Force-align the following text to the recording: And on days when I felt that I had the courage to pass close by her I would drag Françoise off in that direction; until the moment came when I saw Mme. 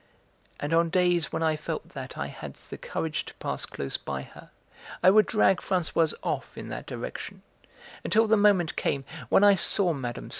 And 0.59 0.73
on 0.73 0.89
days 0.89 1.31
when 1.31 1.43
I 1.43 1.55
felt 1.55 1.89
that 1.89 2.17
I 2.17 2.25
had 2.25 2.55
the 2.71 2.77
courage 2.79 3.23
to 3.25 3.35
pass 3.35 3.67
close 3.67 3.97
by 3.97 4.23
her 4.23 4.49
I 5.03 5.11
would 5.11 5.27
drag 5.27 5.57
Françoise 5.59 6.15
off 6.23 6.57
in 6.57 6.69
that 6.69 6.87
direction; 6.87 7.43
until 8.03 8.25
the 8.25 8.35
moment 8.35 8.75
came 8.75 9.05
when 9.29 9.43
I 9.43 9.53
saw 9.53 9.93
Mme. 9.93 10.29